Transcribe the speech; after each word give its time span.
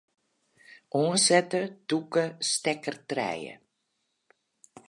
Oansette 0.99 1.61
tûke 1.87 2.25
stekker 2.49 2.95
trije. 3.07 3.53